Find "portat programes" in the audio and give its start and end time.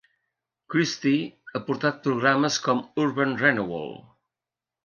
1.67-2.59